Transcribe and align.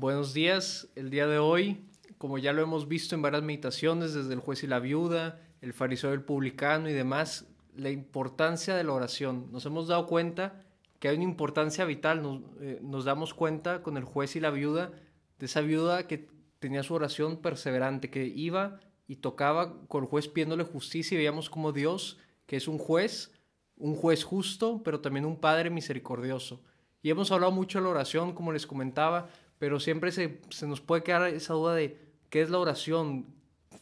Buenos 0.00 0.32
días. 0.32 0.86
El 0.94 1.10
día 1.10 1.26
de 1.26 1.40
hoy, 1.40 1.84
como 2.18 2.38
ya 2.38 2.52
lo 2.52 2.62
hemos 2.62 2.86
visto 2.86 3.16
en 3.16 3.22
varias 3.22 3.42
meditaciones, 3.42 4.14
desde 4.14 4.32
el 4.32 4.38
juez 4.38 4.62
y 4.62 4.68
la 4.68 4.78
viuda, 4.78 5.40
el 5.60 5.72
fariseo 5.72 6.10
y 6.10 6.12
el 6.12 6.22
publicano 6.22 6.88
y 6.88 6.92
demás, 6.92 7.48
la 7.74 7.90
importancia 7.90 8.76
de 8.76 8.84
la 8.84 8.92
oración. 8.92 9.48
Nos 9.50 9.66
hemos 9.66 9.88
dado 9.88 10.06
cuenta 10.06 10.62
que 11.00 11.08
hay 11.08 11.16
una 11.16 11.24
importancia 11.24 11.84
vital. 11.84 12.22
Nos, 12.22 12.42
eh, 12.60 12.80
damos 13.04 13.34
cuenta 13.34 13.82
con 13.82 13.96
el 13.96 14.04
juez 14.04 14.36
y 14.36 14.40
la 14.40 14.50
viuda 14.50 14.92
de 15.40 15.46
esa 15.46 15.62
viuda 15.62 16.06
que 16.06 16.28
tenía 16.60 16.84
su 16.84 16.94
oración 16.94 17.38
perseverante, 17.38 18.08
que 18.08 18.24
iba 18.24 18.78
y 19.08 19.16
tocaba 19.16 19.80
con 19.88 20.04
el 20.04 20.08
juez 20.08 20.28
pidiéndole 20.28 20.62
justicia 20.62 21.16
y 21.16 21.18
veíamos 21.18 21.50
como 21.50 21.72
Dios, 21.72 22.18
que 22.46 22.54
es 22.54 22.68
un 22.68 22.78
juez, 22.78 23.32
un 23.76 23.96
juez 23.96 24.22
justo, 24.22 24.80
pero 24.84 25.00
también 25.00 25.26
un 25.26 25.40
Padre 25.40 25.70
misericordioso. 25.70 26.62
Y 27.02 27.10
hemos 27.10 27.32
hablado 27.32 27.50
mucho 27.50 27.78
de 27.78 27.84
la 27.84 27.90
oración, 27.90 28.32
como 28.32 28.52
les 28.52 28.66
comentaba, 28.66 29.28
pero 29.58 29.80
siempre 29.80 30.12
se, 30.12 30.40
se 30.50 30.66
nos 30.66 30.80
puede 30.80 31.02
quedar 31.02 31.28
esa 31.28 31.54
duda 31.54 31.74
de 31.74 31.98
qué 32.30 32.42
es 32.42 32.50
la 32.50 32.58
oración, 32.58 33.26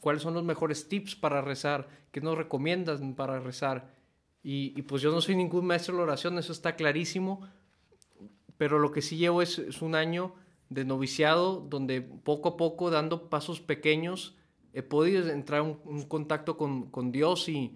cuáles 0.00 0.22
son 0.22 0.34
los 0.34 0.44
mejores 0.44 0.88
tips 0.88 1.16
para 1.16 1.40
rezar, 1.42 1.88
qué 2.12 2.20
nos 2.20 2.38
recomiendan 2.38 3.14
para 3.14 3.40
rezar. 3.40 3.94
Y, 4.42 4.80
pues 4.82 5.02
yo 5.02 5.10
no 5.10 5.20
soy 5.20 5.34
ningún 5.34 5.66
maestro 5.66 5.94
de 5.94 5.98
la 5.98 6.04
oración, 6.04 6.38
eso 6.38 6.52
está 6.52 6.76
clarísimo, 6.76 7.40
pero 8.56 8.78
lo 8.78 8.92
que 8.92 9.02
sí 9.02 9.16
llevo 9.16 9.42
es, 9.42 9.58
es 9.58 9.82
un 9.82 9.96
año 9.96 10.34
de 10.68 10.84
noviciado 10.84 11.66
donde 11.68 12.00
poco 12.00 12.50
a 12.50 12.56
poco, 12.56 12.90
dando 12.90 13.28
pasos 13.28 13.60
pequeños, 13.60 14.36
he 14.72 14.82
podido 14.84 15.28
entrar 15.28 15.62
en 15.62 15.78
un, 15.84 16.02
contacto 16.04 16.56
con, 16.56 16.90
con, 16.90 17.10
Dios 17.10 17.48
y 17.48 17.74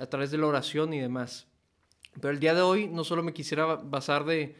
a 0.00 0.06
través 0.06 0.32
de 0.32 0.38
la 0.38 0.48
oración 0.48 0.92
y 0.92 0.98
demás. 0.98 1.46
Pero 2.20 2.30
el 2.30 2.40
día 2.40 2.54
de 2.54 2.62
hoy 2.62 2.88
no 2.88 3.04
solo 3.04 3.22
me 3.22 3.32
quisiera 3.32 3.76
basar 3.76 4.24
de, 4.24 4.56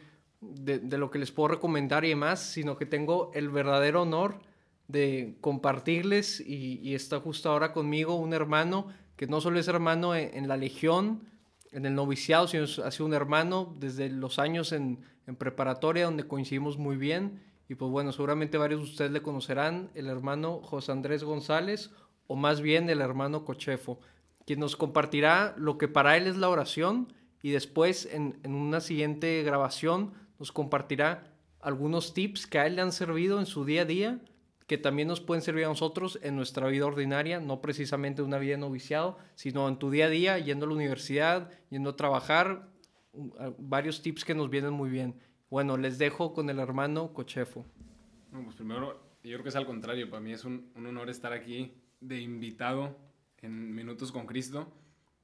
de, 0.53 0.79
de 0.79 0.97
lo 0.97 1.11
que 1.11 1.19
les 1.19 1.31
puedo 1.31 1.49
recomendar 1.49 2.05
y 2.05 2.09
demás, 2.09 2.41
sino 2.41 2.77
que 2.77 2.85
tengo 2.85 3.31
el 3.33 3.49
verdadero 3.49 4.03
honor 4.03 4.39
de 4.87 5.37
compartirles 5.41 6.39
y, 6.39 6.79
y, 6.81 6.93
está 6.93 7.19
justo 7.19 7.49
ahora 7.49 7.73
conmigo 7.73 8.15
un 8.15 8.33
hermano 8.33 8.87
que 9.15 9.27
no 9.27 9.41
solo 9.41 9.59
es 9.59 9.67
hermano 9.67 10.15
en, 10.15 10.35
en 10.35 10.47
la 10.47 10.57
legión, 10.57 11.23
en 11.71 11.85
el 11.85 11.95
noviciado, 11.95 12.47
sino 12.47 12.63
ha 12.63 12.91
sido 12.91 13.05
un 13.05 13.13
hermano 13.13 13.75
desde 13.79 14.09
los 14.09 14.39
años 14.39 14.71
en, 14.71 14.99
en 15.27 15.35
preparatoria 15.35 16.05
donde 16.05 16.27
coincidimos 16.27 16.77
muy 16.77 16.97
bien. 16.97 17.41
Y 17.69 17.75
pues 17.75 17.89
bueno, 17.89 18.11
seguramente 18.11 18.57
varios 18.57 18.81
de 18.81 18.89
ustedes 18.89 19.11
le 19.11 19.21
conocerán, 19.21 19.89
el 19.95 20.07
hermano 20.07 20.61
José 20.61 20.91
Andrés 20.91 21.23
González, 21.23 21.91
o 22.27 22.35
más 22.35 22.61
bien 22.61 22.89
el 22.89 23.01
hermano 23.01 23.45
Cochefo, 23.45 23.99
quien 24.45 24.59
nos 24.59 24.75
compartirá 24.75 25.55
lo 25.57 25.77
que 25.77 25.87
para 25.87 26.17
él 26.17 26.27
es 26.27 26.37
la 26.37 26.49
oración 26.49 27.13
y 27.41 27.51
después 27.51 28.07
en, 28.11 28.39
en 28.43 28.53
una 28.53 28.81
siguiente 28.81 29.41
grabación 29.43 30.13
nos 30.39 30.51
compartirá 30.51 31.33
algunos 31.59 32.13
tips 32.13 32.47
que 32.47 32.59
a 32.59 32.67
él 32.67 32.75
le 32.75 32.81
han 32.81 32.91
servido 32.91 33.39
en 33.39 33.45
su 33.45 33.65
día 33.65 33.83
a 33.83 33.85
día, 33.85 34.19
que 34.67 34.77
también 34.77 35.07
nos 35.07 35.21
pueden 35.21 35.41
servir 35.41 35.65
a 35.65 35.69
nosotros 35.69 36.19
en 36.21 36.35
nuestra 36.35 36.67
vida 36.67 36.85
ordinaria, 36.85 37.39
no 37.39 37.61
precisamente 37.61 38.21
una 38.21 38.37
vida 38.37 38.53
de 38.53 38.57
noviciado, 38.57 39.17
sino 39.35 39.67
en 39.67 39.77
tu 39.77 39.89
día 39.89 40.05
a 40.05 40.09
día, 40.09 40.39
yendo 40.39 40.65
a 40.65 40.69
la 40.69 40.75
universidad, 40.75 41.51
yendo 41.69 41.91
a 41.91 41.95
trabajar, 41.95 42.69
varios 43.57 44.01
tips 44.01 44.25
que 44.25 44.35
nos 44.35 44.49
vienen 44.49 44.73
muy 44.73 44.89
bien. 44.89 45.15
Bueno, 45.49 45.77
les 45.77 45.97
dejo 45.97 46.33
con 46.33 46.49
el 46.49 46.59
hermano 46.59 47.13
Cochefo. 47.13 47.65
No, 48.31 48.43
pues 48.43 48.55
primero, 48.55 48.99
yo 49.23 49.33
creo 49.33 49.43
que 49.43 49.49
es 49.49 49.55
al 49.55 49.65
contrario. 49.65 50.09
Para 50.09 50.21
mí 50.21 50.31
es 50.31 50.45
un, 50.45 50.71
un, 50.75 50.87
honor 50.87 51.09
estar 51.09 51.31
aquí 51.31 51.75
de 52.01 52.19
invitado 52.19 52.97
en 53.41 53.75
Minutos 53.75 54.11
con 54.11 54.25
Cristo. 54.25 54.67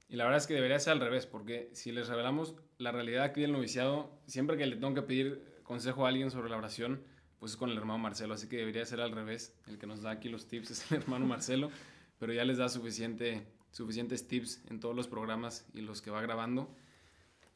Y 0.09 0.15
la 0.15 0.23
verdad 0.23 0.39
es 0.39 0.47
que 0.47 0.55
debería 0.55 0.79
ser 0.79 0.93
al 0.93 0.99
revés, 0.99 1.27
porque 1.27 1.69
si 1.73 1.91
les 1.91 2.07
revelamos 2.07 2.55
la 2.79 2.91
realidad 2.91 3.23
aquí 3.23 3.41
del 3.41 3.51
noviciado, 3.51 4.19
siempre 4.25 4.57
que 4.57 4.65
le 4.65 4.75
tengo 4.75 4.95
que 4.95 5.03
pedir 5.03 5.61
consejo 5.63 6.05
a 6.05 6.09
alguien 6.09 6.31
sobre 6.31 6.49
la 6.49 6.57
oración, 6.57 7.03
pues 7.37 7.51
es 7.51 7.57
con 7.57 7.69
el 7.69 7.77
hermano 7.77 7.99
Marcelo. 7.99 8.33
Así 8.33 8.49
que 8.49 8.57
debería 8.57 8.83
ser 8.85 9.01
al 9.01 9.11
revés. 9.11 9.55
El 9.67 9.77
que 9.77 9.85
nos 9.85 10.01
da 10.01 10.09
aquí 10.09 10.27
los 10.27 10.47
tips 10.47 10.71
es 10.71 10.91
el 10.91 10.97
hermano 10.97 11.27
Marcelo, 11.27 11.69
pero 12.17 12.33
ya 12.33 12.43
les 12.43 12.57
da 12.57 12.69
suficiente, 12.69 13.45
suficientes 13.71 14.27
tips 14.27 14.63
en 14.69 14.79
todos 14.79 14.95
los 14.95 15.07
programas 15.07 15.67
y 15.75 15.81
los 15.81 16.01
que 16.01 16.09
va 16.09 16.21
grabando. 16.21 16.75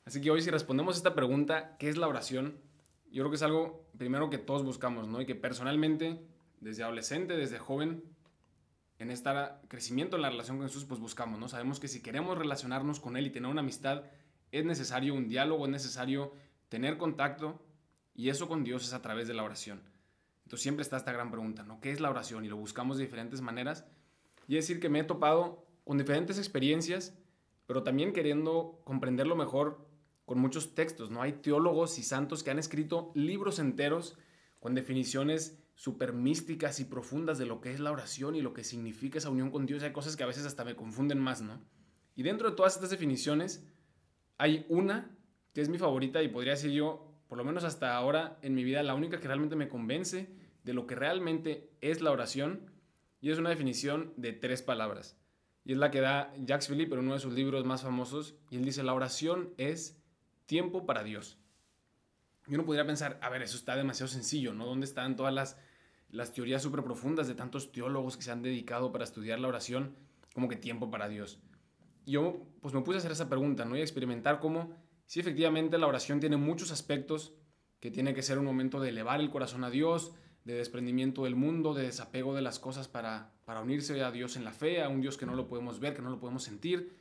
Así 0.06 0.22
que 0.22 0.30
hoy 0.30 0.42
si 0.44 0.52
respondemos 0.52 0.96
esta 0.96 1.16
pregunta, 1.16 1.76
¿qué 1.80 1.90
es 1.90 1.98
la 1.98 2.08
oración? 2.08 2.60
Yo 3.12 3.24
creo 3.24 3.30
que 3.32 3.38
es 3.38 3.44
algo 3.44 3.88
primero 3.98 4.30
que 4.30 4.38
todos 4.38 4.64
buscamos, 4.64 5.08
¿no? 5.08 5.22
Y 5.22 5.26
que 5.26 5.34
personalmente, 5.34 6.20
desde 6.60 6.84
adolescente, 6.84 7.36
desde 7.36 7.58
joven, 7.58 8.04
en 9.04 9.12
este 9.12 9.30
crecimiento 9.68 10.16
en 10.16 10.24
la 10.24 10.30
relación 10.30 10.58
con 10.58 10.68
Jesús, 10.68 10.86
pues 10.86 11.00
buscamos, 11.00 11.40
¿no? 11.40 11.48
Sabemos 11.48 11.80
que 11.80 11.88
si 11.88 12.02
queremos 12.02 12.38
relacionarnos 12.38 13.00
con 13.00 13.16
Él 13.18 13.28
y 13.28 13.30
tener 13.30 13.50
una 13.50 13.62
amistad, 13.62 14.04
es 14.52 14.66
necesario 14.66 15.14
un 15.14 15.28
diálogo, 15.28 15.66
es 15.66 15.72
necesario 15.72 16.34
tener 16.70 16.98
contacto, 16.98 17.62
y 18.16 18.30
eso 18.30 18.48
con 18.48 18.64
Dios 18.64 18.86
es 18.86 18.94
a 18.94 19.02
través 19.02 19.28
de 19.28 19.34
la 19.34 19.44
oración. 19.44 19.82
Entonces 20.44 20.62
siempre 20.62 20.84
está 20.84 20.98
esta 20.98 21.12
gran 21.12 21.32
pregunta, 21.32 21.64
¿no? 21.64 21.80
¿Qué 21.82 21.92
es 21.92 22.00
la 22.00 22.10
oración? 22.10 22.46
Y 22.46 22.48
lo 22.48 22.58
buscamos 22.58 22.98
de 22.98 23.04
diferentes 23.04 23.42
maneras. 23.42 23.86
Y 24.48 24.58
es 24.58 24.68
decir 24.68 24.80
que 24.80 24.90
me 24.90 25.00
he 25.00 25.04
topado 25.04 25.66
con 25.84 25.98
diferentes 25.98 26.38
experiencias, 26.38 27.18
pero 27.66 27.84
también 27.84 28.14
queriendo 28.14 28.82
comprenderlo 28.84 29.36
mejor 29.36 29.88
con 30.26 30.40
muchos 30.40 30.76
textos, 30.76 31.10
¿no? 31.10 31.22
Hay 31.22 31.34
teólogos 31.34 31.98
y 31.98 32.04
santos 32.04 32.44
que 32.44 32.52
han 32.52 32.60
escrito 32.60 33.12
libros 33.16 33.60
enteros 33.60 34.18
con 34.60 34.76
definiciones 34.76 35.63
súper 35.84 36.14
místicas 36.14 36.80
y 36.80 36.86
profundas 36.86 37.38
de 37.38 37.46
lo 37.46 37.60
que 37.60 37.74
es 37.74 37.82
la 37.82 37.92
oración 37.92 38.38
y 38.38 38.42
lo 38.42 38.54
que 38.54 38.64
significa 38.64 39.18
esa 39.18 39.30
unión 39.30 39.52
con 39.52 39.66
Dios. 39.66 39.84
Hay 39.84 39.92
cosas 39.92 40.16
que 40.16 40.24
a 40.24 40.28
veces 40.28 40.46
hasta 40.46 40.64
me 40.64 40.78
confunden 40.78 41.20
más, 41.20 41.42
¿no? 41.42 41.62
Y 42.16 42.24
dentro 42.24 42.50
de 42.50 42.56
todas 42.56 42.76
estas 42.76 42.90
definiciones 42.90 43.68
hay 44.38 44.66
una 44.70 45.14
que 45.52 45.60
es 45.60 45.68
mi 45.68 45.78
favorita 45.78 46.24
y 46.24 46.30
podría 46.30 46.54
decir 46.54 46.72
yo, 46.72 47.14
por 47.28 47.38
lo 47.38 47.44
menos 47.44 47.66
hasta 47.66 47.98
ahora 47.98 48.40
en 48.42 48.56
mi 48.56 48.64
vida, 48.64 48.82
la 48.82 48.94
única 48.96 49.20
que 49.20 49.28
realmente 49.28 49.58
me 49.58 49.68
convence 49.68 50.34
de 50.64 50.74
lo 50.74 50.88
que 50.88 50.96
realmente 50.96 51.70
es 51.82 52.00
la 52.00 52.12
oración 52.12 52.72
y 53.20 53.32
es 53.32 53.38
una 53.38 53.50
definición 53.50 54.14
de 54.16 54.32
tres 54.32 54.62
palabras. 54.62 55.20
Y 55.66 55.74
es 55.74 55.78
la 55.80 55.92
que 55.92 56.00
da 56.00 56.34
Jacques 56.38 56.70
Philippe 56.70 56.94
en 56.94 57.02
uno 57.02 57.16
de 57.16 57.20
sus 57.20 57.34
libros 57.34 57.66
más 57.66 57.82
famosos 57.82 58.36
y 58.50 58.56
él 58.56 58.64
dice, 58.64 58.84
la 58.84 58.94
oración 58.94 59.54
es 59.58 60.02
tiempo 60.46 60.86
para 60.86 61.04
Dios. 61.04 61.40
Y 62.48 62.56
uno 62.56 62.64
podría 62.66 62.86
pensar, 62.86 63.20
a 63.22 63.30
ver, 63.30 63.42
eso 63.42 63.58
está 63.58 63.76
demasiado 63.76 64.08
sencillo, 64.08 64.54
¿no? 64.54 64.66
¿Dónde 64.66 64.86
están 64.86 65.18
todas 65.18 65.34
las, 65.34 65.58
las 66.14 66.32
teorías 66.32 66.62
súper 66.62 66.84
profundas 66.84 67.28
de 67.28 67.34
tantos 67.34 67.72
teólogos 67.72 68.18
que 68.18 68.24
se 68.24 68.32
han 68.32 68.44
dedicado 68.44 68.92
para 68.92 69.04
estudiar 69.04 69.40
la 69.40 69.48
oración? 69.48 69.96
Como 70.34 70.48
que 70.48 70.56
tiempo 70.56 70.90
para 70.92 71.10
Dios. 71.10 71.40
yo, 72.06 72.46
pues 72.62 72.74
me 72.74 72.82
puse 72.82 72.98
a 72.98 73.00
hacer 73.00 73.12
esa 73.12 73.30
pregunta, 73.30 73.66
¿no? 73.66 73.76
Y 73.76 73.80
a 73.80 73.84
experimentar 73.84 74.40
cómo, 74.40 74.76
si 75.08 75.20
efectivamente 75.20 75.78
la 75.78 75.88
oración 75.88 76.20
tiene 76.20 76.38
muchos 76.38 76.72
aspectos, 76.72 77.34
que 77.80 77.92
tiene 77.92 78.14
que 78.14 78.22
ser 78.22 78.38
un 78.38 78.46
momento 78.46 78.80
de 78.80 78.90
elevar 78.90 79.22
el 79.22 79.32
corazón 79.32 79.64
a 79.64 79.70
Dios, 79.70 80.14
de 80.46 80.54
desprendimiento 80.54 81.24
del 81.24 81.36
mundo, 81.36 81.74
de 81.74 81.84
desapego 81.84 82.36
de 82.36 82.42
las 82.42 82.60
cosas 82.60 82.88
para, 82.88 83.34
para 83.46 83.62
unirse 83.62 84.02
a 84.04 84.12
Dios 84.12 84.36
en 84.36 84.44
la 84.44 84.52
fe, 84.52 84.84
a 84.84 84.90
un 84.90 85.02
Dios 85.02 85.18
que 85.18 85.26
no 85.26 85.34
lo 85.34 85.48
podemos 85.48 85.80
ver, 85.80 85.96
que 85.96 86.02
no 86.02 86.10
lo 86.10 86.20
podemos 86.20 86.44
sentir, 86.44 86.96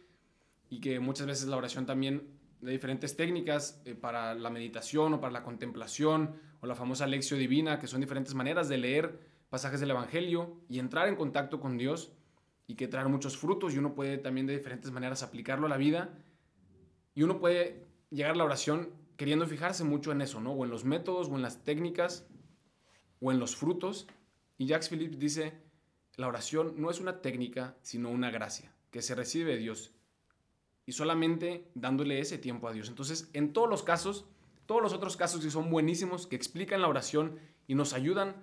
y 0.70 0.80
que 0.80 1.00
muchas 1.00 1.26
veces 1.26 1.48
la 1.48 1.56
oración 1.56 1.84
también 1.84 2.40
de 2.62 2.72
diferentes 2.72 3.16
técnicas 3.16 3.82
eh, 3.84 3.94
para 3.94 4.34
la 4.34 4.48
meditación 4.48 5.12
o 5.14 5.20
para 5.20 5.32
la 5.32 5.42
contemplación 5.42 6.36
o 6.60 6.66
la 6.66 6.76
famosa 6.76 7.06
lección 7.06 7.40
divina, 7.40 7.78
que 7.78 7.88
son 7.88 8.00
diferentes 8.00 8.34
maneras 8.34 8.68
de 8.68 8.78
leer 8.78 9.18
pasajes 9.50 9.80
del 9.80 9.90
Evangelio 9.90 10.56
y 10.68 10.78
entrar 10.78 11.08
en 11.08 11.16
contacto 11.16 11.60
con 11.60 11.76
Dios 11.76 12.12
y 12.68 12.76
que 12.76 12.88
traen 12.88 13.10
muchos 13.10 13.36
frutos 13.36 13.74
y 13.74 13.78
uno 13.78 13.94
puede 13.94 14.16
también 14.16 14.46
de 14.46 14.56
diferentes 14.56 14.92
maneras 14.92 15.22
aplicarlo 15.22 15.66
a 15.66 15.68
la 15.68 15.76
vida 15.76 16.10
y 17.14 17.22
uno 17.24 17.38
puede 17.40 17.84
llegar 18.10 18.30
a 18.30 18.36
la 18.36 18.44
oración 18.44 18.90
queriendo 19.16 19.46
fijarse 19.46 19.84
mucho 19.84 20.12
en 20.12 20.22
eso, 20.22 20.40
¿no? 20.40 20.52
O 20.52 20.64
en 20.64 20.70
los 20.70 20.84
métodos 20.84 21.28
o 21.28 21.34
en 21.34 21.42
las 21.42 21.64
técnicas 21.64 22.26
o 23.20 23.32
en 23.32 23.40
los 23.40 23.56
frutos. 23.56 24.06
Y 24.56 24.66
Jacques 24.66 24.88
Philippe 24.88 25.16
dice, 25.16 25.52
la 26.16 26.28
oración 26.28 26.74
no 26.76 26.90
es 26.90 27.00
una 27.00 27.20
técnica, 27.20 27.76
sino 27.82 28.08
una 28.08 28.30
gracia 28.30 28.72
que 28.90 29.02
se 29.02 29.14
recibe 29.14 29.52
de 29.52 29.58
Dios 29.58 29.92
y 30.86 30.92
solamente 30.92 31.70
dándole 31.74 32.18
ese 32.18 32.38
tiempo 32.38 32.68
a 32.68 32.72
Dios. 32.72 32.88
Entonces, 32.88 33.30
en 33.32 33.52
todos 33.52 33.68
los 33.68 33.82
casos, 33.82 34.26
todos 34.66 34.82
los 34.82 34.92
otros 34.92 35.16
casos 35.16 35.42
que 35.42 35.50
son 35.50 35.70
buenísimos, 35.70 36.26
que 36.26 36.36
explican 36.36 36.80
la 36.80 36.88
oración 36.88 37.38
y 37.66 37.74
nos 37.74 37.92
ayudan 37.92 38.36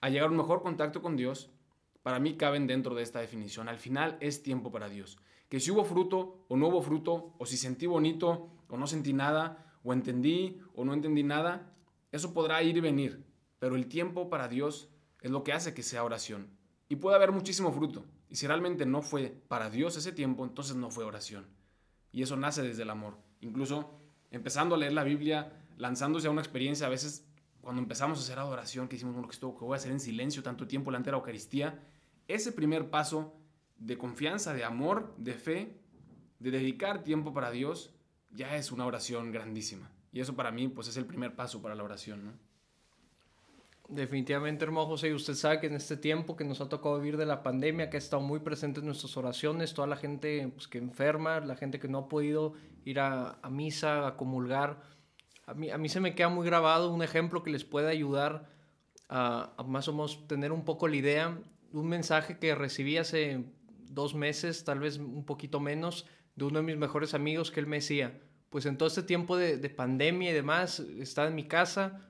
a 0.00 0.08
llegar 0.08 0.28
a 0.28 0.30
un 0.30 0.36
mejor 0.36 0.62
contacto 0.62 1.02
con 1.02 1.16
Dios, 1.16 1.50
para 2.02 2.18
mí 2.18 2.36
caben 2.36 2.66
dentro 2.66 2.94
de 2.94 3.02
esta 3.02 3.20
definición. 3.20 3.68
Al 3.68 3.78
final 3.78 4.16
es 4.20 4.42
tiempo 4.42 4.70
para 4.70 4.88
Dios. 4.88 5.18
Que 5.48 5.60
si 5.60 5.70
hubo 5.70 5.84
fruto 5.84 6.44
o 6.48 6.56
no 6.56 6.68
hubo 6.68 6.82
fruto, 6.82 7.34
o 7.38 7.46
si 7.46 7.56
sentí 7.56 7.86
bonito 7.86 8.50
o 8.68 8.76
no 8.76 8.86
sentí 8.86 9.12
nada, 9.12 9.78
o 9.82 9.92
entendí 9.92 10.60
o 10.74 10.84
no 10.84 10.94
entendí 10.94 11.22
nada, 11.22 11.74
eso 12.12 12.32
podrá 12.32 12.62
ir 12.62 12.76
y 12.76 12.80
venir. 12.80 13.24
Pero 13.58 13.76
el 13.76 13.86
tiempo 13.86 14.30
para 14.30 14.48
Dios 14.48 14.88
es 15.20 15.30
lo 15.30 15.44
que 15.44 15.52
hace 15.52 15.74
que 15.74 15.82
sea 15.82 16.04
oración. 16.04 16.48
Y 16.88 16.96
puede 16.96 17.16
haber 17.16 17.32
muchísimo 17.32 17.72
fruto. 17.72 18.04
Y 18.28 18.36
si 18.36 18.46
realmente 18.46 18.86
no 18.86 19.02
fue 19.02 19.34
para 19.48 19.70
Dios 19.70 19.96
ese 19.96 20.12
tiempo, 20.12 20.44
entonces 20.44 20.76
no 20.76 20.90
fue 20.90 21.04
oración. 21.04 21.46
Y 22.12 22.22
eso 22.22 22.36
nace 22.36 22.62
desde 22.62 22.82
el 22.82 22.90
amor. 22.90 23.18
Incluso 23.40 24.00
empezando 24.30 24.74
a 24.74 24.78
leer 24.78 24.92
la 24.92 25.04
Biblia, 25.04 25.52
lanzándose 25.76 26.28
a 26.28 26.30
una 26.30 26.40
experiencia, 26.40 26.86
a 26.86 26.90
veces 26.90 27.26
cuando 27.60 27.82
empezamos 27.82 28.18
a 28.18 28.22
hacer 28.22 28.38
adoración, 28.38 28.88
que 28.88 28.96
hicimos, 28.96 29.14
uno 29.16 29.28
que, 29.28 29.34
esto, 29.34 29.54
que 29.56 29.64
voy 29.64 29.74
a 29.74 29.76
hacer 29.76 29.92
en 29.92 30.00
silencio 30.00 30.42
tanto 30.42 30.66
tiempo 30.66 30.90
delante 30.90 31.08
de 31.08 31.12
la 31.12 31.18
Eucaristía, 31.18 31.78
ese 32.26 32.52
primer 32.52 32.90
paso 32.90 33.34
de 33.76 33.98
confianza, 33.98 34.54
de 34.54 34.64
amor, 34.64 35.14
de 35.18 35.34
fe, 35.34 35.80
de 36.38 36.50
dedicar 36.50 37.02
tiempo 37.02 37.34
para 37.34 37.50
Dios, 37.50 37.94
ya 38.30 38.56
es 38.56 38.72
una 38.72 38.86
oración 38.86 39.32
grandísima. 39.32 39.90
Y 40.12 40.20
eso 40.20 40.34
para 40.34 40.50
mí, 40.50 40.68
pues 40.68 40.88
es 40.88 40.96
el 40.96 41.06
primer 41.06 41.34
paso 41.34 41.60
para 41.60 41.74
la 41.74 41.84
oración, 41.84 42.24
¿no? 42.24 42.49
Definitivamente, 43.90 44.64
hermano 44.64 44.86
José, 44.86 45.08
y 45.08 45.14
usted 45.14 45.34
sabe 45.34 45.58
que 45.58 45.66
en 45.66 45.74
este 45.74 45.96
tiempo 45.96 46.36
que 46.36 46.44
nos 46.44 46.60
ha 46.60 46.68
tocado 46.68 47.00
vivir 47.00 47.16
de 47.16 47.26
la 47.26 47.42
pandemia, 47.42 47.90
que 47.90 47.96
ha 47.96 47.98
estado 47.98 48.22
muy 48.22 48.38
presente 48.38 48.78
en 48.78 48.86
nuestras 48.86 49.16
oraciones, 49.16 49.74
toda 49.74 49.88
la 49.88 49.96
gente 49.96 50.46
pues, 50.54 50.68
que 50.68 50.78
enferma, 50.78 51.40
la 51.40 51.56
gente 51.56 51.80
que 51.80 51.88
no 51.88 51.98
ha 51.98 52.08
podido 52.08 52.52
ir 52.84 53.00
a, 53.00 53.40
misa, 53.50 54.06
a 54.06 54.16
comulgar, 54.16 54.80
a 55.44 55.54
mí, 55.54 55.70
a 55.70 55.76
mí 55.76 55.88
se 55.88 55.98
me 55.98 56.14
queda 56.14 56.28
muy 56.28 56.46
grabado 56.46 56.94
un 56.94 57.02
ejemplo 57.02 57.42
que 57.42 57.50
les 57.50 57.64
puede 57.64 57.90
ayudar 57.90 58.48
a, 59.08 59.56
más 59.66 59.88
o 59.88 59.92
menos 59.92 60.24
tener 60.28 60.52
un 60.52 60.64
poco 60.64 60.86
la 60.86 60.94
idea, 60.94 61.36
un 61.72 61.88
mensaje 61.88 62.38
que 62.38 62.54
recibí 62.54 62.96
hace 62.96 63.44
dos 63.88 64.14
meses, 64.14 64.62
tal 64.62 64.78
vez 64.78 64.98
un 64.98 65.24
poquito 65.24 65.58
menos, 65.58 66.06
de 66.36 66.44
uno 66.44 66.60
de 66.60 66.64
mis 66.64 66.76
mejores 66.76 67.12
amigos 67.12 67.50
que 67.50 67.58
él 67.58 67.66
me 67.66 67.78
decía, 67.78 68.20
pues 68.50 68.66
en 68.66 68.78
todo 68.78 68.86
este 68.86 69.02
tiempo 69.02 69.36
de, 69.36 69.56
de 69.56 69.68
pandemia 69.68 70.30
y 70.30 70.34
demás, 70.34 70.78
estaba 70.78 71.26
en 71.26 71.34
mi 71.34 71.48
casa, 71.48 72.06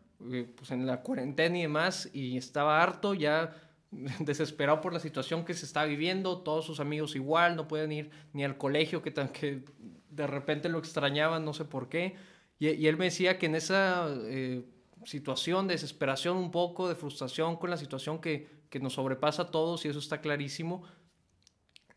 pues 0.57 0.71
en 0.71 0.87
la 0.87 1.03
cuarentena 1.03 1.59
y 1.59 1.63
demás, 1.63 2.11
y 2.13 2.37
estaba 2.37 2.83
harto, 2.83 3.15
ya 3.15 3.57
desesperado 4.21 4.81
por 4.81 4.93
la 4.93 5.01
situación 5.01 5.45
que 5.45 5.55
se 5.55 5.67
está 5.67 5.85
viviendo, 5.85 6.43
todos 6.43 6.65
sus 6.65 6.81
amigos 6.81 7.17
igual, 7.17 7.57
no 7.57 7.69
pueden 7.69 7.93
ir 7.93 8.11
ni 8.33 8.45
al 8.45 8.57
colegio, 8.57 9.03
que, 9.03 9.13
que 9.13 9.65
de 10.11 10.27
repente 10.27 10.69
lo 10.69 10.79
extrañaban, 10.79 11.45
no 11.45 11.55
sé 11.55 11.65
por 11.65 11.89
qué, 11.89 12.17
y, 12.59 12.87
él 12.87 12.99
me 12.99 13.07
decía 13.07 13.39
que 13.39 13.47
en 13.47 13.55
esa 13.55 14.07
eh, 14.25 14.67
situación 15.05 15.67
de 15.67 15.75
desesperación 15.75 16.37
un 16.37 16.51
poco, 16.51 16.89
de 16.89 16.95
frustración 16.95 17.57
con 17.57 17.71
la 17.71 17.79
situación 17.79 18.21
que, 18.21 18.51
que 18.69 18.81
nos 18.81 18.95
sobrepasa 18.95 19.43
a 19.43 19.51
todos, 19.51 19.85
y 19.85 19.89
eso 19.89 19.99
está 19.99 20.21
clarísimo, 20.21 20.83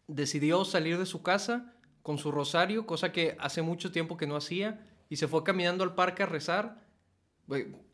decidió 0.07 0.63
salir 0.63 0.97
de 0.97 1.05
su 1.05 1.21
casa 1.21 1.73
con 2.01 2.17
su 2.17 2.31
rosario, 2.31 2.85
cosa 2.85 3.11
que 3.11 3.35
hace 3.39 3.61
mucho 3.61 3.91
tiempo 3.91 4.15
que 4.15 4.27
no 4.27 4.37
hacía, 4.37 4.87
y 5.09 5.17
se 5.17 5.27
fue 5.27 5.43
caminando 5.43 5.83
al 5.83 5.95
parque 5.95 6.23
a 6.23 6.27
rezar, 6.27 6.82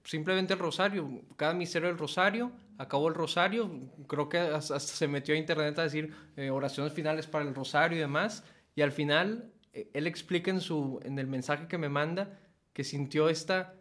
simplemente 0.03 0.53
el 0.53 0.59
rosario, 0.59 1.21
cada 1.35 1.53
misterio 1.53 1.87
del 1.87 1.97
rosario, 1.97 2.51
acabó 2.77 3.07
el 3.09 3.15
rosario, 3.15 3.69
creo 4.07 4.29
que 4.29 4.37
hasta, 4.37 4.79
se 4.79 5.07
metió 5.07 5.35
a 5.35 5.37
internet 5.37 5.77
a 5.79 5.83
decir 5.83 6.13
eh, 6.37 6.49
oraciones 6.49 6.93
finales 6.93 7.27
para 7.27 7.45
el 7.45 7.53
rosario 7.53 7.97
y 7.97 8.01
demás, 8.01 8.43
y 8.75 8.81
al 8.81 8.91
final 8.91 9.51
eh, 9.73 9.89
él 9.93 10.07
explica 10.07 10.51
en, 10.51 10.61
su, 10.61 10.99
en 11.03 11.19
el 11.19 11.27
mensaje 11.27 11.67
que 11.67 11.77
me 11.77 11.89
manda 11.89 12.39
que 12.73 12.83
sintió 12.83 13.29
esta 13.29 13.73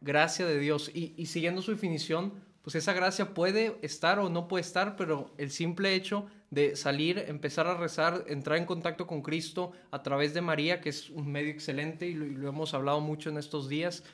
gracia 0.00 0.46
de 0.46 0.58
Dios 0.58 0.90
y, 0.94 1.14
y 1.16 1.26
siguiendo 1.26 1.62
su 1.62 1.72
definición, 1.72 2.32
pues 2.62 2.76
esa 2.76 2.92
gracia 2.92 3.34
puede 3.34 3.76
estar 3.82 4.20
o 4.20 4.28
no 4.28 4.46
puede 4.46 4.62
estar, 4.62 4.96
pero 4.96 5.34
el 5.36 5.50
simple 5.50 5.94
hecho 5.94 6.26
de 6.50 6.76
salir, 6.76 7.18
empezar 7.26 7.66
a 7.66 7.76
rezar, 7.76 8.24
entrar 8.28 8.58
en 8.58 8.66
contacto 8.66 9.06
con 9.06 9.22
Cristo 9.22 9.72
a 9.90 10.02
través 10.02 10.32
de 10.32 10.42
María, 10.42 10.80
que 10.80 10.90
es 10.90 11.10
un 11.10 11.30
medio 11.30 11.50
excelente 11.50 12.06
y 12.06 12.14
lo 12.14 12.48
hemos 12.48 12.72
hablado 12.72 13.00
mucho 13.00 13.30
en 13.30 13.38
estos 13.38 13.68
días, 13.68 14.04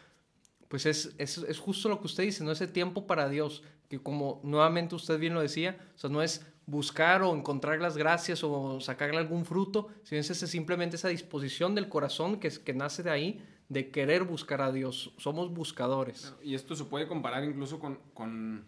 pues 0.69 0.87
es, 0.87 1.15
es, 1.19 1.38
es, 1.38 1.59
justo 1.59 1.88
lo 1.88 2.00
que 2.00 2.06
usted 2.06 2.25
dice, 2.25 2.44
no 2.44 2.53
ese 2.53 2.67
tiempo 2.67 3.06
para 3.06 3.29
Dios, 3.29 3.62
que 3.88 3.99
como 4.00 4.41
nuevamente 4.44 4.94
usted 4.94 5.19
bien 5.19 5.35
lo 5.35 5.41
decía, 5.41 5.79
o 5.94 5.99
sea, 5.99 6.11
no 6.11 6.23
es 6.23 6.47
buscar 6.67 7.23
o 7.23 7.35
encontrar 7.35 7.81
las 7.81 7.97
gracias 7.97 8.44
o 8.44 8.79
sacarle 8.81 9.17
algún 9.17 9.47
fruto, 9.47 9.88
sino 10.03 10.20
es 10.20 10.26
simplemente 10.26 10.97
esa 10.97 11.09
disposición 11.09 11.75
del 11.75 11.88
corazón 11.88 12.38
que, 12.38 12.50
que 12.50 12.75
nace 12.75 13.03
de 13.03 13.11
ahí, 13.11 13.43
de 13.70 13.91
querer 13.91 14.25
buscar 14.25 14.61
a 14.61 14.70
Dios. 14.70 15.15
Somos 15.17 15.50
buscadores. 15.50 16.35
Y 16.43 16.55
esto 16.55 16.76
se 16.76 16.85
puede 16.85 17.09
comparar 17.09 17.44
incluso 17.44 17.79
con, 17.79 17.99
con 18.12 18.67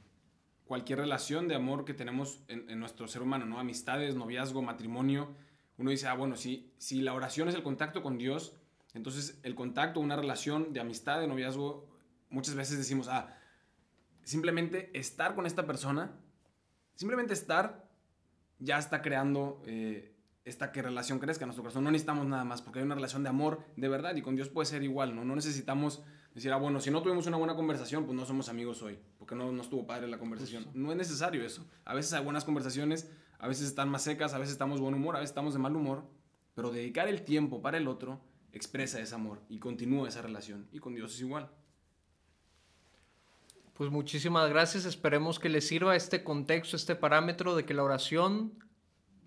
cualquier 0.64 1.00
relación 1.00 1.48
de 1.48 1.54
amor 1.54 1.84
que 1.84 1.92
tenemos 1.92 2.40
en, 2.48 2.70
en, 2.70 2.80
nuestro 2.80 3.06
ser 3.06 3.20
humano, 3.20 3.44
¿no? 3.44 3.58
Amistades, 3.58 4.14
noviazgo, 4.14 4.62
matrimonio. 4.62 5.28
Uno 5.76 5.90
dice, 5.90 6.06
ah, 6.06 6.14
bueno, 6.14 6.36
si, 6.36 6.72
si 6.78 7.02
la 7.02 7.12
oración 7.12 7.48
es 7.48 7.54
el 7.54 7.62
contacto 7.62 8.02
con 8.02 8.16
Dios, 8.16 8.54
entonces 8.94 9.40
el 9.42 9.54
contacto, 9.54 10.00
una 10.00 10.16
relación 10.16 10.72
de 10.72 10.80
amistad, 10.80 11.20
de 11.20 11.26
noviazgo, 11.26 11.89
muchas 12.30 12.54
veces 12.54 12.78
decimos, 12.78 13.08
ah, 13.08 13.36
simplemente 14.24 14.90
estar 14.98 15.34
con 15.34 15.46
esta 15.46 15.66
persona, 15.66 16.12
simplemente 16.94 17.34
estar, 17.34 17.88
ya 18.58 18.78
está 18.78 19.02
creando 19.02 19.62
eh, 19.66 20.16
esta 20.44 20.72
que 20.72 20.82
relación 20.82 21.18
crezca 21.18 21.44
en 21.44 21.48
nuestro 21.48 21.62
corazón. 21.62 21.84
No 21.84 21.90
necesitamos 21.90 22.26
nada 22.26 22.44
más, 22.44 22.62
porque 22.62 22.78
hay 22.78 22.84
una 22.84 22.94
relación 22.94 23.22
de 23.22 23.28
amor 23.28 23.64
de 23.76 23.88
verdad 23.88 24.14
y 24.16 24.22
con 24.22 24.36
Dios 24.36 24.48
puede 24.48 24.66
ser 24.66 24.82
igual, 24.82 25.14
¿no? 25.14 25.24
No 25.24 25.34
necesitamos 25.36 26.02
decir, 26.34 26.52
ah, 26.52 26.56
bueno, 26.56 26.80
si 26.80 26.90
no 26.90 27.02
tuvimos 27.02 27.26
una 27.26 27.36
buena 27.36 27.54
conversación, 27.54 28.04
pues 28.06 28.16
no 28.16 28.24
somos 28.24 28.48
amigos 28.48 28.82
hoy, 28.82 28.98
porque 29.18 29.34
no, 29.34 29.52
no 29.52 29.62
estuvo 29.62 29.86
padre 29.86 30.08
la 30.08 30.18
conversación. 30.18 30.66
No 30.74 30.90
es 30.92 30.96
necesario 30.96 31.44
eso. 31.44 31.66
A 31.84 31.94
veces 31.94 32.12
hay 32.12 32.24
buenas 32.24 32.44
conversaciones, 32.44 33.10
a 33.38 33.48
veces 33.48 33.66
están 33.66 33.88
más 33.88 34.02
secas, 34.02 34.34
a 34.34 34.38
veces 34.38 34.52
estamos 34.52 34.78
de 34.78 34.82
buen 34.82 34.94
humor, 34.94 35.16
a 35.16 35.20
veces 35.20 35.30
estamos 35.30 35.54
de 35.54 35.58
mal 35.58 35.74
humor, 35.74 36.08
pero 36.54 36.70
dedicar 36.70 37.08
el 37.08 37.22
tiempo 37.22 37.62
para 37.62 37.78
el 37.78 37.88
otro 37.88 38.20
expresa 38.52 39.00
ese 39.00 39.14
amor 39.14 39.40
y 39.48 39.58
continúa 39.58 40.08
esa 40.08 40.22
relación. 40.22 40.68
Y 40.72 40.78
con 40.78 40.94
Dios 40.94 41.14
es 41.14 41.20
igual. 41.20 41.50
Pues 43.80 43.90
muchísimas 43.90 44.50
gracias. 44.50 44.84
Esperemos 44.84 45.38
que 45.38 45.48
les 45.48 45.66
sirva 45.66 45.96
este 45.96 46.22
contexto, 46.22 46.76
este 46.76 46.96
parámetro 46.96 47.56
de 47.56 47.64
que 47.64 47.72
la 47.72 47.82
oración, 47.82 48.52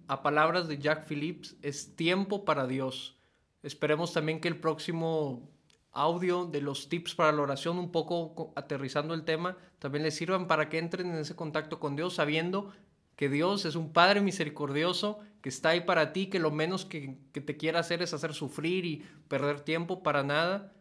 a 0.07 0.21
palabras 0.21 0.67
de 0.67 0.77
Jack 0.77 1.07
Phillips, 1.07 1.55
es 1.63 1.95
tiempo 1.95 2.45
para 2.45 2.67
Dios. 2.67 3.17
Esperemos 3.63 4.13
también 4.13 4.39
que 4.39 4.47
el 4.47 4.59
próximo 4.59 5.49
audio 5.91 6.45
de 6.45 6.61
los 6.61 6.87
tips 6.87 7.15
para 7.15 7.31
la 7.31 7.41
oración, 7.41 7.79
un 7.79 7.91
poco 7.91 8.53
aterrizando 8.55 9.15
el 9.15 9.25
tema, 9.25 9.57
también 9.79 10.03
les 10.03 10.13
sirvan 10.13 10.45
para 10.45 10.69
que 10.69 10.77
entren 10.77 11.07
en 11.07 11.15
ese 11.17 11.35
contacto 11.35 11.79
con 11.79 11.95
Dios, 11.95 12.13
sabiendo 12.13 12.71
que 13.15 13.29
Dios 13.29 13.65
es 13.65 13.75
un 13.75 13.91
Padre 13.91 14.21
misericordioso, 14.21 15.17
que 15.41 15.49
está 15.49 15.69
ahí 15.69 15.81
para 15.81 16.13
ti, 16.13 16.27
que 16.27 16.37
lo 16.37 16.51
menos 16.51 16.85
que, 16.85 17.17
que 17.31 17.41
te 17.41 17.57
quiera 17.57 17.79
hacer 17.79 18.03
es 18.03 18.13
hacer 18.13 18.35
sufrir 18.35 18.85
y 18.85 19.03
perder 19.27 19.61
tiempo 19.61 20.03
para 20.03 20.21
nada. 20.21 20.71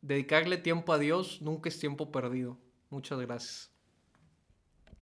Dedicarle 0.00 0.56
tiempo 0.56 0.92
a 0.92 0.98
Dios 0.98 1.40
nunca 1.40 1.68
es 1.68 1.78
tiempo 1.78 2.10
perdido. 2.10 2.58
Muchas 2.92 3.18
gracias. 3.18 3.71